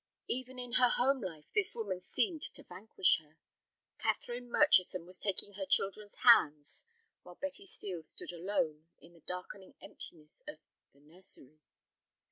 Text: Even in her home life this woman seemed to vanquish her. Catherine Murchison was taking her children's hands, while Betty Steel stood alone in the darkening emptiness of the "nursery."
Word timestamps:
Even 0.27 0.57
in 0.57 0.71
her 0.71 0.89
home 0.89 1.21
life 1.21 1.45
this 1.53 1.75
woman 1.75 2.01
seemed 2.01 2.41
to 2.41 2.63
vanquish 2.63 3.19
her. 3.19 3.37
Catherine 3.99 4.49
Murchison 4.49 5.05
was 5.05 5.19
taking 5.19 5.53
her 5.53 5.65
children's 5.67 6.15
hands, 6.23 6.87
while 7.21 7.35
Betty 7.35 7.67
Steel 7.67 8.01
stood 8.01 8.33
alone 8.33 8.87
in 8.99 9.13
the 9.13 9.21
darkening 9.21 9.75
emptiness 9.79 10.41
of 10.47 10.57
the 10.91 11.01
"nursery." 11.01 11.59